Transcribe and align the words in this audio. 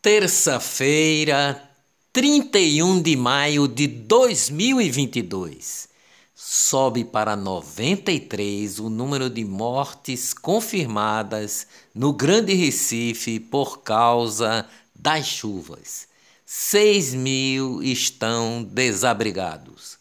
Terça-feira, 0.00 1.60
31 2.12 3.02
de 3.02 3.16
maio 3.16 3.66
de 3.66 3.88
2022. 3.88 5.88
Sobe 6.32 7.04
para 7.04 7.34
93 7.34 8.78
o 8.78 8.88
número 8.88 9.28
de 9.28 9.44
mortes 9.44 10.32
confirmadas 10.32 11.66
no 11.92 12.12
Grande 12.12 12.54
Recife 12.54 13.40
por 13.40 13.82
causa 13.82 14.68
das 14.94 15.26
chuvas. 15.26 16.06
6 16.46 17.14
mil 17.14 17.82
estão 17.82 18.62
desabrigados. 18.62 19.98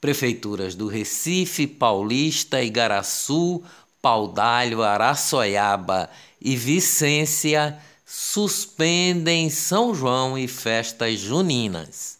Prefeituras 0.00 0.74
do 0.74 0.88
Recife, 0.88 1.68
Paulista, 1.68 2.64
Igaraçu, 2.64 3.62
Paudalho, 4.02 4.82
Araçoiaba 4.82 6.10
e 6.40 6.56
Vicência 6.56 7.80
suspendem 8.06 9.50
São 9.50 9.92
João 9.92 10.38
e 10.38 10.46
festas 10.46 11.18
juninas. 11.18 12.18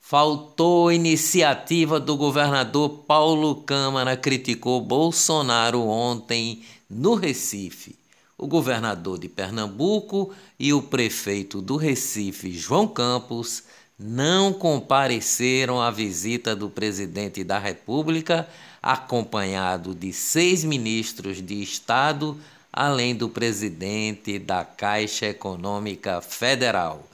Faltou 0.00 0.92
iniciativa 0.92 1.98
do 1.98 2.16
governador 2.16 3.04
Paulo 3.06 3.56
Câmara, 3.56 4.16
criticou 4.16 4.80
Bolsonaro 4.80 5.82
ontem 5.82 6.62
no 6.88 7.16
Recife. 7.16 7.98
O 8.38 8.46
governador 8.46 9.18
de 9.18 9.28
Pernambuco 9.28 10.32
e 10.58 10.72
o 10.72 10.80
prefeito 10.80 11.60
do 11.60 11.76
Recife, 11.76 12.52
João 12.52 12.86
Campos, 12.86 13.64
não 13.98 14.52
compareceram 14.52 15.80
à 15.80 15.90
visita 15.90 16.54
do 16.54 16.68
presidente 16.68 17.42
da 17.42 17.58
República, 17.58 18.48
acompanhado 18.82 19.94
de 19.94 20.12
seis 20.12 20.62
ministros 20.62 21.40
de 21.40 21.60
Estado 21.62 22.38
além 22.76 23.14
do 23.14 23.28
presidente 23.28 24.36
da 24.36 24.64
Caixa 24.64 25.26
Econômica 25.26 26.20
Federal. 26.20 27.06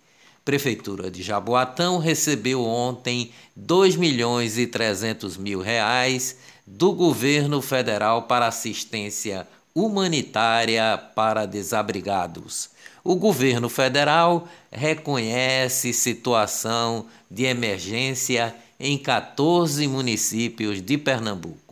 Prefeitura 0.46 1.12
de 1.12 1.22
Jaboatão 1.22 1.98
recebeu 1.98 2.64
ontem 2.64 3.24
R$ 3.24 3.32
2 3.58 3.98
milhões 3.98 4.58
e 4.58 4.66
300 4.66 5.36
mil 5.36 5.60
reais 5.60 6.38
do 6.66 6.94
governo 6.94 7.62
federal 7.62 8.22
para 8.22 8.48
assistência 8.48 9.46
humanitária 9.76 10.98
para 11.14 11.46
desabrigados. 11.46 12.70
O 13.04 13.18
governo 13.18 13.68
federal 13.68 14.48
reconhece 14.72 15.92
situação 15.92 17.06
de 17.30 17.44
emergência 17.44 18.56
em 18.80 18.98
14 18.98 19.86
municípios 19.90 20.82
de 20.82 20.98
Pernambuco 20.98 21.67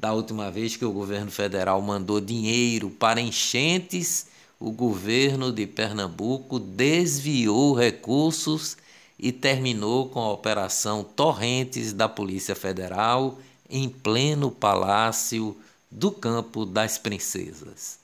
da 0.00 0.14
última 0.14 0.50
vez 0.50 0.76
que 0.76 0.84
o 0.86 0.92
governo 0.92 1.30
federal 1.30 1.82
mandou 1.82 2.22
dinheiro 2.22 2.88
para 2.88 3.20
enchentes, 3.20 4.28
o 4.58 4.70
governo 4.70 5.52
de 5.52 5.66
Pernambuco 5.66 6.58
desviou 6.58 7.74
recursos 7.74 8.78
e 9.18 9.30
terminou 9.30 10.08
com 10.08 10.20
a 10.20 10.32
operação 10.32 11.04
Torrentes 11.04 11.92
da 11.92 12.08
Polícia 12.08 12.54
Federal 12.54 13.38
em 13.68 13.90
pleno 13.90 14.50
palácio 14.50 15.54
do 15.90 16.10
Campo 16.10 16.64
das 16.64 16.96
Princesas. 16.96 17.98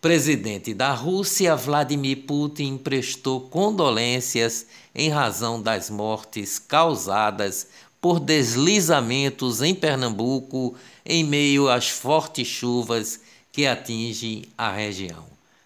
Presidente 0.00 0.72
da 0.72 0.92
Rússia, 0.92 1.56
Vladimir 1.56 2.18
Putin, 2.18 2.78
prestou 2.78 3.40
condolências 3.40 4.66
em 4.94 5.08
razão 5.08 5.60
das 5.60 5.90
mortes 5.90 6.60
causadas 6.60 7.66
por 8.06 8.20
deslizamentos 8.20 9.60
em 9.62 9.74
Pernambuco 9.74 10.76
em 11.04 11.24
meio 11.24 11.68
às 11.68 11.88
fortes 11.88 12.46
chuvas 12.46 13.20
que 13.50 13.66
atingem 13.66 14.44
a 14.56 14.70
região. 14.70 15.24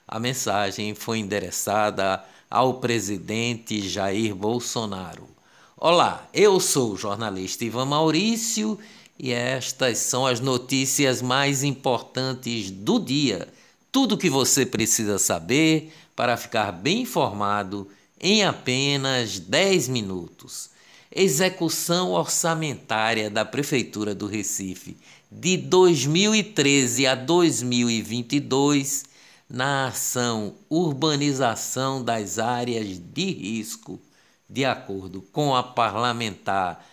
A 0.08 0.18
mensagem 0.18 0.94
foi 0.94 1.18
endereçada 1.18 2.24
ao 2.50 2.80
presidente 2.80 3.86
Jair 3.86 4.34
Bolsonaro. 4.34 5.28
Olá, 5.76 6.26
eu 6.32 6.58
sou 6.58 6.94
o 6.94 6.96
jornalista 6.96 7.62
Ivan 7.62 7.84
Maurício 7.84 8.78
e 9.18 9.32
estas 9.32 9.98
são 9.98 10.26
as 10.26 10.40
notícias 10.40 11.20
mais 11.20 11.62
importantes 11.62 12.70
do 12.70 12.98
dia. 12.98 13.52
Tudo 13.92 14.14
o 14.14 14.18
que 14.18 14.30
você 14.30 14.64
precisa 14.64 15.18
saber 15.18 15.92
para 16.16 16.38
ficar 16.38 16.72
bem 16.72 17.02
informado 17.02 17.86
em 18.18 18.44
apenas 18.44 19.38
10 19.38 19.88
minutos 19.88 20.70
execução 21.12 22.12
orçamentária 22.12 23.28
da 23.28 23.44
Prefeitura 23.44 24.14
do 24.14 24.26
Recife 24.26 24.96
de 25.30 25.56
2013 25.56 27.06
a 27.06 27.14
2022 27.16 29.04
na 29.48 29.88
ação 29.88 30.54
urbanização 30.68 32.04
das 32.04 32.38
áreas 32.38 32.98
de 32.98 33.32
risco, 33.32 34.00
de 34.48 34.64
acordo 34.64 35.22
com 35.32 35.56
a 35.56 35.64
parlamentar 35.64 36.86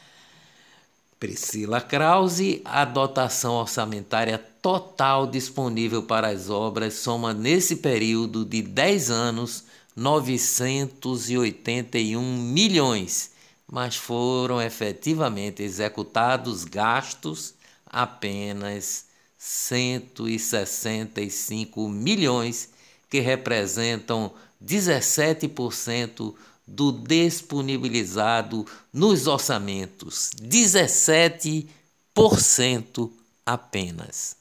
Priscila 1.20 1.80
Krause, 1.80 2.64
a 2.66 2.84
dotação 2.86 3.54
orçamentária 3.54 4.44
total 4.62 5.28
disponível 5.28 6.02
para 6.04 6.30
as 6.30 6.50
obras 6.50 6.96
soma 6.96 7.34
nesse 7.34 7.76
período 7.78 8.46
de 8.46 8.62
10 8.64 9.12
anos 9.12 9.64
981 9.96 12.22
milhões 12.22 13.37
mas 13.70 13.96
foram 13.96 14.62
efetivamente 14.62 15.62
executados 15.62 16.64
gastos 16.64 17.54
apenas 17.86 19.06
165 19.38 21.88
milhões, 21.88 22.70
que 23.10 23.20
representam 23.20 24.34
17% 24.64 26.34
do 26.66 26.92
disponibilizado 26.92 28.66
nos 28.92 29.28
orçamentos. 29.28 30.32
17% 30.42 33.12
apenas. 33.46 34.36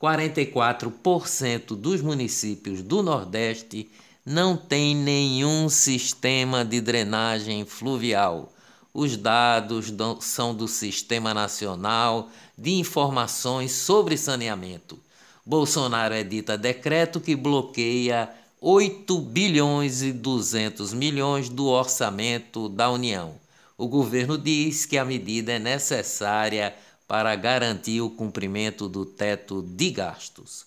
44% 0.00 1.74
dos 1.74 2.02
municípios 2.02 2.82
do 2.82 3.02
Nordeste 3.02 3.88
não 4.26 4.56
tem 4.56 4.92
nenhum 4.92 5.68
sistema 5.68 6.64
de 6.64 6.80
drenagem 6.80 7.64
fluvial. 7.64 8.52
Os 8.92 9.16
dados 9.16 9.94
são 10.20 10.52
do 10.52 10.66
Sistema 10.66 11.32
Nacional 11.32 12.28
de 12.58 12.72
Informações 12.72 13.70
sobre 13.70 14.16
Saneamento. 14.16 14.98
Bolsonaro 15.44 16.12
edita 16.12 16.58
decreto 16.58 17.20
que 17.20 17.36
bloqueia 17.36 18.28
8 18.60 19.16
bilhões 19.20 20.02
e 20.02 20.12
200 20.12 20.92
milhões 20.92 21.48
do 21.48 21.66
orçamento 21.66 22.68
da 22.68 22.90
União. 22.90 23.36
O 23.78 23.86
governo 23.86 24.36
diz 24.36 24.84
que 24.84 24.98
a 24.98 25.04
medida 25.04 25.52
é 25.52 25.58
necessária 25.60 26.74
para 27.06 27.36
garantir 27.36 28.00
o 28.00 28.10
cumprimento 28.10 28.88
do 28.88 29.06
teto 29.06 29.62
de 29.62 29.90
gastos. 29.90 30.66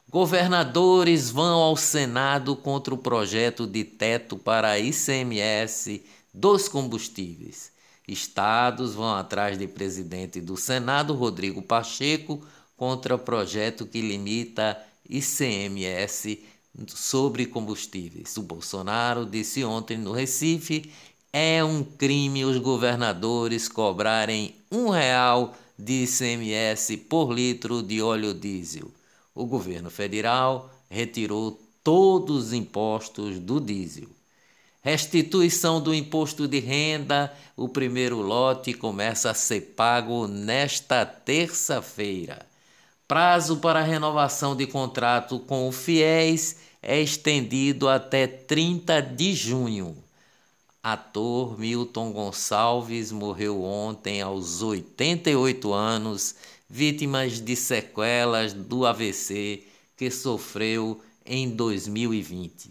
Governadores 0.08 1.30
vão 1.30 1.60
ao 1.60 1.76
Senado 1.76 2.56
contra 2.56 2.94
o 2.94 2.98
projeto 2.98 3.66
de 3.66 3.84
teto 3.84 4.38
para 4.38 4.78
ICMS 4.78 6.02
dos 6.32 6.68
combustíveis. 6.68 7.72
Estados 8.08 8.94
vão 8.94 9.14
atrás 9.14 9.58
de 9.58 9.68
presidente 9.68 10.40
do 10.40 10.56
Senado, 10.56 11.14
Rodrigo 11.14 11.60
Pacheco, 11.60 12.44
contra 12.76 13.16
o 13.16 13.18
projeto 13.18 13.84
que 13.84 14.00
limita 14.00 14.80
ICMS 15.08 16.42
sobre 16.86 17.46
combustíveis. 17.46 18.36
O 18.36 18.42
Bolsonaro 18.42 19.26
disse 19.26 19.64
ontem 19.64 19.98
no 19.98 20.12
Recife: 20.12 20.90
é 21.32 21.62
um 21.62 21.84
crime 21.84 22.44
os 22.44 22.58
governadores 22.58 23.68
cobrarem 23.68 24.54
um 24.70 24.88
real 24.88 25.54
de 25.80 26.04
ICMS 26.04 26.96
por 27.08 27.32
litro 27.32 27.82
de 27.82 28.02
óleo 28.02 28.34
diesel. 28.34 28.90
O 29.34 29.46
governo 29.46 29.90
federal 29.90 30.70
retirou 30.88 31.60
todos 31.82 32.48
os 32.48 32.52
impostos 32.52 33.38
do 33.38 33.60
diesel. 33.60 34.08
Restituição 34.82 35.80
do 35.80 35.94
imposto 35.94 36.48
de 36.48 36.58
renda, 36.58 37.32
o 37.56 37.68
primeiro 37.68 38.22
lote 38.22 38.72
começa 38.72 39.30
a 39.30 39.34
ser 39.34 39.74
pago 39.76 40.26
nesta 40.26 41.04
terça-feira. 41.04 42.46
Prazo 43.06 43.58
para 43.58 43.82
renovação 43.82 44.56
de 44.56 44.66
contrato 44.66 45.38
com 45.40 45.68
o 45.68 45.72
FIES 45.72 46.56
é 46.82 46.98
estendido 47.00 47.88
até 47.88 48.26
30 48.26 49.02
de 49.02 49.34
junho. 49.34 49.96
Ator 50.82 51.58
Milton 51.58 52.10
Gonçalves 52.10 53.12
morreu 53.12 53.62
ontem 53.62 54.22
aos 54.22 54.62
88 54.62 55.74
anos, 55.74 56.36
vítimas 56.68 57.38
de 57.38 57.54
sequelas 57.54 58.54
do 58.54 58.86
AVC 58.86 59.64
que 59.94 60.10
sofreu 60.10 60.98
em 61.26 61.50
2020. 61.50 62.70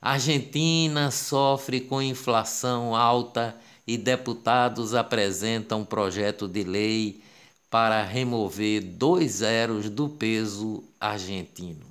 Argentina 0.00 1.10
sofre 1.10 1.80
com 1.80 2.00
inflação 2.00 2.94
alta 2.94 3.56
e 3.86 3.96
deputados 3.96 4.94
apresentam 4.94 5.84
projeto 5.84 6.48
de 6.48 6.64
lei 6.64 7.22
para 7.70 8.02
remover 8.02 8.82
dois 8.82 9.30
zeros 9.32 9.88
do 9.88 10.08
peso 10.08 10.82
argentino. 11.00 11.86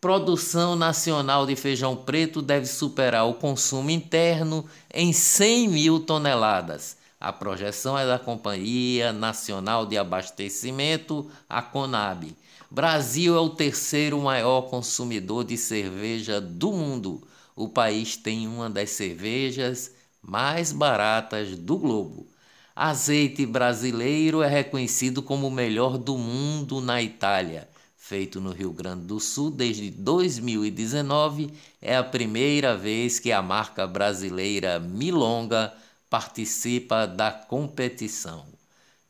Produção 0.01 0.75
nacional 0.75 1.47
de 1.47 1.55
feijão 1.55 1.95
preto 1.95 2.43
deve 2.43 2.67
superar 2.67 3.29
o 3.29 3.35
consumo 3.35 3.89
interno 3.89 4.65
em 4.93 5.13
100 5.13 5.69
mil 5.69 6.01
toneladas. 6.01 6.97
A 7.21 7.33
projeção 7.33 7.97
é 7.97 8.05
da 8.05 8.19
Companhia 8.19 9.13
Nacional 9.13 9.87
de 9.87 9.97
Abastecimento, 9.97 11.31
a 11.49 11.63
CONAB. 11.63 12.37
Brasil 12.69 13.37
é 13.37 13.39
o 13.39 13.51
terceiro 13.51 14.21
maior 14.21 14.63
consumidor 14.63 15.45
de 15.45 15.57
cerveja 15.57 16.41
do 16.41 16.73
mundo. 16.73 17.23
O 17.55 17.69
país 17.69 18.17
tem 18.17 18.49
uma 18.49 18.69
das 18.69 18.91
cervejas 18.91 19.95
mais 20.21 20.73
baratas 20.73 21.57
do 21.57 21.79
globo. 21.79 22.27
Azeite 22.75 23.45
brasileiro 23.45 24.43
é 24.43 24.49
reconhecido 24.49 25.23
como 25.23 25.47
o 25.47 25.51
melhor 25.51 25.99
do 25.99 26.17
mundo 26.17 26.81
na 26.81 27.03
Itália. 27.03 27.69
Feito 27.99 28.41
no 28.41 28.51
Rio 28.51 28.73
Grande 28.73 29.05
do 29.05 29.21
Sul 29.21 29.51
desde 29.51 29.91
2019, 29.91 31.53
é 31.81 31.97
a 31.97 32.03
primeira 32.03 32.77
vez 32.77 33.19
que 33.19 33.31
a 33.31 33.43
marca 33.43 33.87
brasileira 33.87 34.81
Milonga 34.81 35.73
participa 36.09 37.07
da 37.07 37.31
competição. 37.31 38.45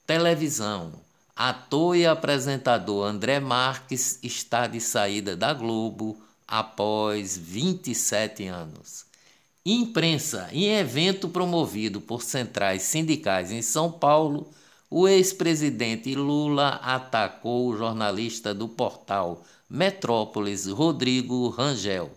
Televisão. 0.07 0.93
Ator 1.35 1.97
e 1.97 2.05
apresentador 2.05 3.07
André 3.07 3.41
Marques 3.41 4.19
está 4.23 4.67
de 4.67 4.81
saída 4.81 5.37
da 5.37 5.55
Globo 5.55 6.21
após 6.47 7.39
27 7.39 8.47
anos. 8.47 9.12
Imprensa. 9.65 10.49
Em 10.51 10.75
evento 10.75 11.29
promovido 11.29 12.01
por 12.01 12.21
centrais 12.23 12.83
sindicais 12.83 13.53
em 13.53 13.63
São 13.63 13.93
Paulo, 13.93 14.51
o 14.91 15.07
ex-presidente 15.07 16.17
Lula 16.17 16.81
atacou 16.83 17.69
o 17.69 17.77
jornalista 17.77 18.53
do 18.53 18.69
portal 18.69 19.45
Metrópolis, 19.71 20.67
Rodrigo 20.67 21.49
Rangel. 21.49 22.11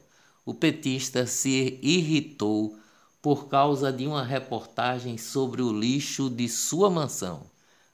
O 0.44 0.56
petista 0.56 1.28
se 1.28 1.80
irritou 1.84 2.80
por 3.22 3.48
causa 3.48 3.94
de 3.94 4.08
uma 4.08 4.24
reportagem 4.24 5.16
sobre 5.16 5.62
o 5.62 5.72
lixo 5.72 6.32
de 6.32 6.50
sua 6.50 6.90
mansão. 6.90 7.44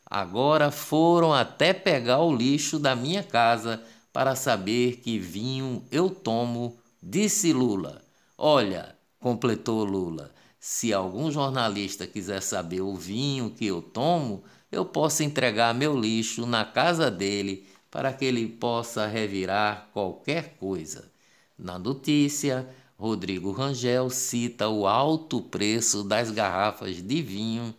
Agora 0.05 0.71
foram 0.71 1.33
até 1.33 1.73
pegar 1.73 2.21
o 2.21 2.33
lixo 2.33 2.79
da 2.79 2.95
minha 2.95 3.21
casa 3.21 3.83
para 4.13 4.33
saber 4.33 5.01
que 5.01 5.19
vinho 5.19 5.83
eu 5.91 6.09
tomo, 6.09 6.77
disse 7.03 7.51
Lula. 7.51 8.01
Olha, 8.37 8.95
completou 9.21 9.85
Lula. 9.85 10.33
Se 10.59 10.91
algum 10.91 11.31
jornalista 11.31 12.05
quiser 12.05 12.41
saber 12.41 12.81
o 12.81 12.95
vinho 12.95 13.51
que 13.51 13.67
eu 13.67 13.81
tomo, 13.81 14.43
eu 14.71 14.83
posso 14.83 15.23
entregar 15.23 15.73
meu 15.73 15.97
lixo 15.97 16.45
na 16.45 16.65
casa 16.65 17.09
dele 17.09 17.65
para 17.89 18.11
que 18.11 18.25
ele 18.25 18.47
possa 18.47 19.05
revirar 19.05 19.89
qualquer 19.93 20.55
coisa. 20.57 21.09
Na 21.57 21.77
notícia, 21.77 22.67
Rodrigo 22.97 23.51
Rangel 23.51 24.09
cita 24.09 24.67
o 24.67 24.87
alto 24.87 25.41
preço 25.41 26.03
das 26.03 26.31
garrafas 26.31 27.01
de 27.01 27.21
vinho 27.21 27.73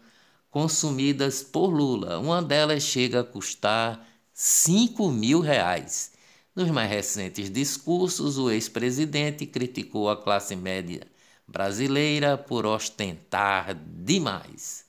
consumidas 0.51 1.43
por 1.43 1.69
Lula. 1.69 2.19
Uma 2.19 2.43
delas 2.43 2.83
chega 2.83 3.21
a 3.21 3.25
custar 3.25 4.07
5 4.33 5.11
mil 5.11 5.41
reais. 5.41 6.13
Nos 6.55 6.71
mais 6.71 6.91
recentes 6.91 7.51
discursos, 7.51 8.39
o 8.39 8.51
ex-presidente 8.51 9.47
criticou 9.47 10.11
a 10.11 10.17
classe 10.17 10.55
média 10.55 11.12
brasileira 11.53 12.39
por 12.39 12.65
ostentar 12.65 13.75
demais. 13.75 14.87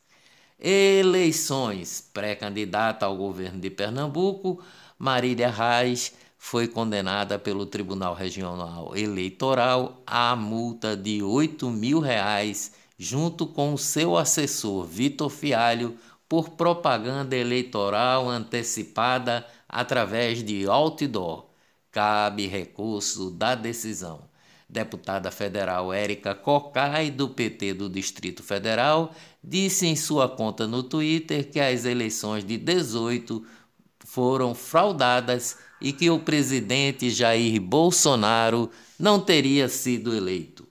Eleições. 0.57 2.09
Pré-candidata 2.13 3.05
ao 3.05 3.17
governo 3.17 3.59
de 3.59 3.69
Pernambuco, 3.69 4.63
Marília 4.97 5.49
Reis 5.49 6.13
foi 6.37 6.67
condenada 6.67 7.37
pelo 7.37 7.65
Tribunal 7.65 8.13
Regional 8.13 8.95
Eleitoral 8.95 10.01
à 10.07 10.35
multa 10.37 10.95
de 10.95 11.21
8 11.21 11.69
mil 11.69 11.99
reais, 11.99 12.71
junto 12.97 13.45
com 13.45 13.75
seu 13.75 14.15
assessor 14.15 14.85
Vitor 14.85 15.29
Fialho, 15.29 15.97
por 16.29 16.51
propaganda 16.51 17.35
eleitoral 17.35 18.29
antecipada 18.29 19.45
através 19.67 20.41
de 20.41 20.65
outdoor. 20.67 21.45
Cabe 21.91 22.47
recurso 22.47 23.29
da 23.29 23.53
decisão. 23.53 24.32
Deputada 24.73 25.29
federal 25.29 25.93
Érica 25.93 26.33
Cocai, 26.33 27.11
do 27.11 27.29
PT 27.29 27.75
do 27.75 27.87
Distrito 27.87 28.41
Federal, 28.41 29.13
disse 29.43 29.85
em 29.85 29.95
sua 29.95 30.27
conta 30.27 30.65
no 30.65 30.81
Twitter 30.81 31.47
que 31.47 31.59
as 31.59 31.85
eleições 31.85 32.43
de 32.43 32.57
18 32.57 33.45
foram 33.99 34.55
fraudadas 34.55 35.59
e 35.79 35.93
que 35.93 36.09
o 36.09 36.17
presidente 36.19 37.11
Jair 37.11 37.61
Bolsonaro 37.61 38.71
não 38.97 39.19
teria 39.19 39.69
sido 39.69 40.15
eleito. 40.15 40.67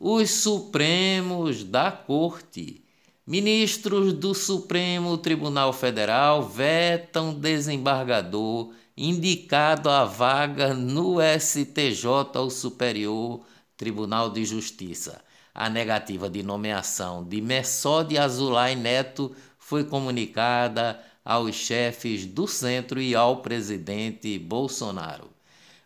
Os 0.00 0.30
Supremos 0.30 1.64
da 1.64 1.92
Corte 1.92 2.82
Ministros 3.26 4.12
do 4.12 4.34
Supremo 4.34 5.16
Tribunal 5.16 5.72
Federal 5.72 6.46
vetam 6.46 7.32
desembargador 7.32 8.70
indicado 8.96 9.90
à 9.90 10.04
vaga 10.04 10.72
no 10.72 11.16
STJ, 11.20 12.06
o 12.36 12.50
Superior 12.50 13.40
Tribunal 13.76 14.30
de 14.30 14.44
Justiça. 14.44 15.20
A 15.54 15.68
negativa 15.68 16.28
de 16.28 16.42
nomeação 16.42 17.24
de 17.24 17.40
Messode 17.40 18.18
Azulay 18.18 18.74
Neto 18.74 19.34
foi 19.58 19.84
comunicada 19.84 21.00
aos 21.24 21.54
chefes 21.54 22.26
do 22.26 22.46
centro 22.46 23.00
e 23.00 23.14
ao 23.14 23.38
presidente 23.38 24.38
Bolsonaro. 24.38 25.30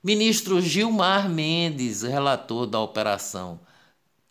Ministro 0.03 0.61
Gilmar 0.61 1.29
Mendes, 1.29 2.03
relator 2.03 2.67
da 2.67 2.81
operação 2.81 3.61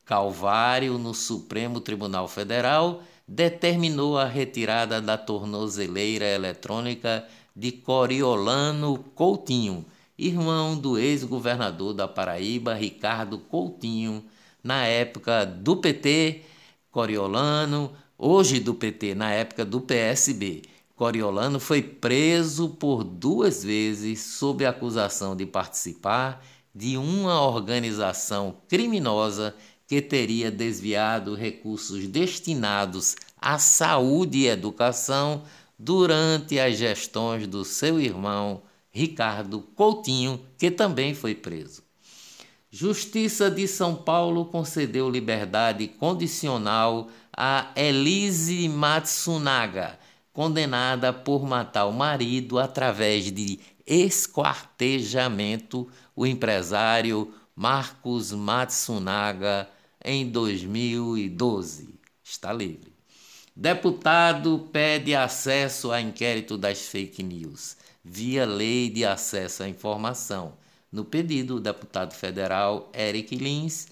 Calvário, 0.05 0.97
no 0.97 1.13
Supremo 1.13 1.81
Tribunal 1.81 2.27
Federal, 2.27 3.03
determinou 3.27 4.17
a 4.17 4.25
retirada 4.25 5.01
da 5.01 5.17
tornozeleira 5.17 6.25
eletrônica 6.25 7.27
de 7.57 7.71
Coriolano 7.71 8.99
Coutinho, 9.15 9.83
irmão 10.15 10.77
do 10.77 10.95
ex-governador 10.95 11.91
da 11.91 12.07
Paraíba, 12.07 12.75
Ricardo 12.75 13.39
Coutinho, 13.39 14.23
na 14.63 14.85
época 14.85 15.43
do 15.43 15.77
PT, 15.77 16.43
Coriolano, 16.91 17.91
hoje 18.15 18.59
do 18.59 18.75
PT, 18.75 19.15
na 19.15 19.31
época 19.31 19.65
do 19.65 19.81
PSB. 19.81 20.61
Coriolano 20.95 21.59
foi 21.59 21.81
preso 21.81 22.69
por 22.69 23.03
duas 23.03 23.63
vezes 23.63 24.19
sob 24.19 24.63
acusação 24.63 25.35
de 25.35 25.47
participar 25.47 26.45
de 26.75 26.95
uma 26.95 27.41
organização 27.41 28.57
criminosa 28.67 29.55
que 29.87 29.99
teria 29.99 30.51
desviado 30.51 31.33
recursos 31.33 32.05
destinados 32.07 33.15
à 33.41 33.57
saúde 33.57 34.39
e 34.39 34.47
educação 34.47 35.41
durante 35.77 36.59
as 36.59 36.77
gestões 36.77 37.47
do 37.47 37.63
seu 37.63 37.99
irmão 37.99 38.63
Ricardo 38.89 39.61
Coutinho, 39.61 40.43
que 40.57 40.71
também 40.71 41.13
foi 41.13 41.35
preso. 41.35 41.83
Justiça 42.69 43.49
de 43.49 43.67
São 43.67 43.95
Paulo 43.95 44.45
concedeu 44.45 45.09
liberdade 45.09 45.87
condicional 45.87 47.09
a 47.35 47.71
Elise 47.75 48.67
Matsunaga, 48.67 49.97
condenada 50.33 51.13
por 51.13 51.45
matar 51.45 51.85
o 51.85 51.93
marido 51.93 52.59
através 52.59 53.31
de 53.31 53.59
esquartejamento. 53.85 55.87
O 56.15 56.25
empresário 56.25 57.31
Marcos 57.55 58.31
Matsunaga 58.31 59.69
em 60.03 60.29
2012. 60.29 61.95
Está 62.23 62.51
livre. 62.51 62.96
Deputado 63.59 64.69
pede 64.71 65.15
acesso 65.15 65.91
a 65.91 65.99
inquérito 65.99 66.59
das 66.59 66.81
fake 66.81 67.23
news 67.23 67.75
via 68.05 68.45
Lei 68.45 68.87
de 68.87 69.03
Acesso 69.03 69.63
à 69.63 69.67
Informação. 69.67 70.53
No 70.91 71.03
pedido, 71.03 71.55
o 71.55 71.59
deputado 71.59 72.13
federal 72.13 72.91
Eric 72.95 73.35
Lins, 73.35 73.87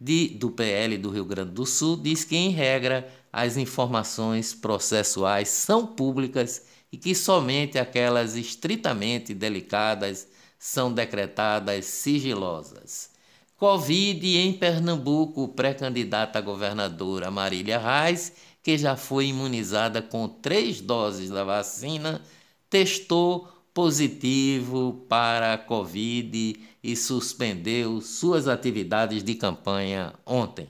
de, 0.00 0.28
do 0.28 0.50
PL 0.50 0.96
do 0.96 1.10
Rio 1.10 1.26
Grande 1.26 1.50
do 1.50 1.66
Sul, 1.66 1.98
diz 1.98 2.24
que, 2.24 2.34
em 2.34 2.48
regra, 2.48 3.12
as 3.30 3.58
informações 3.58 4.54
processuais 4.54 5.50
são 5.50 5.86
públicas 5.86 6.62
e 6.90 6.96
que 6.96 7.14
somente 7.14 7.78
aquelas 7.78 8.36
estritamente 8.36 9.34
delicadas 9.34 10.28
são 10.58 10.90
decretadas 10.90 11.84
sigilosas. 11.84 13.10
Covid 13.58 14.38
em 14.38 14.54
Pernambuco, 14.54 15.48
pré-candidata 15.48 16.38
a 16.38 16.42
governadora 16.42 17.30
Marília 17.30 17.78
Reis, 17.78 18.32
que 18.62 18.76
já 18.76 18.96
foi 18.96 19.26
imunizada 19.26 20.02
com 20.02 20.28
três 20.28 20.80
doses 20.80 21.30
da 21.30 21.44
vacina, 21.44 22.20
testou 22.68 23.48
positivo 23.72 25.04
para 25.08 25.54
a 25.54 25.58
Covid 25.58 26.56
e 26.82 26.96
suspendeu 26.96 28.00
suas 28.00 28.48
atividades 28.48 29.22
de 29.22 29.34
campanha 29.34 30.12
ontem. 30.26 30.68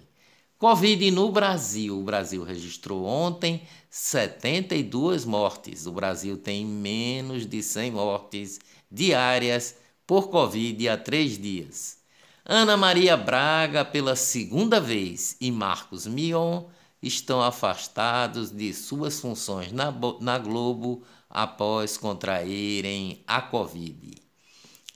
Covid 0.59 1.11
no 1.11 1.33
Brasil. 1.33 1.99
O 1.99 2.05
Brasil 2.05 2.45
registrou 2.45 3.05
ontem 3.05 3.63
72 3.89 5.25
mortes. 5.25 5.87
O 5.87 5.93
Brasil 5.93 6.37
tem 6.37 6.67
menos 6.67 7.47
de 7.47 7.63
100 7.63 7.93
mortes 7.93 8.61
diárias 8.93 9.77
por 10.07 10.29
Covid 10.29 10.89
há 10.89 10.99
três 10.99 11.39
dias. 11.39 11.99
Ana 12.45 12.77
Maria 12.77 13.17
Braga, 13.17 13.85
pela 13.85 14.15
segunda 14.17 14.81
vez, 14.81 15.37
e 15.41 15.51
Marcos 15.51 16.07
Mion 16.07 16.65
estão 17.03 17.43
afastados 17.43 18.51
de 18.51 18.75
suas 18.75 19.21
funções 19.21 19.73
na, 19.73 19.93
na 20.21 20.39
Globo 20.39 21.03
após 21.29 21.97
contraírem 21.97 23.23
a 23.27 23.41
Covid. 23.41 24.17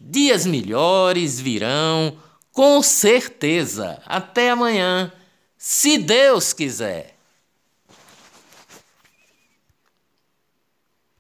Dias 0.01 0.45
melhores 0.45 1.41
virão, 1.41 2.17
com 2.53 2.83
certeza. 2.83 4.03
Até 4.05 4.51
amanhã, 4.51 5.13
se 5.57 5.97
Deus 5.97 6.53
quiser. 6.53 7.14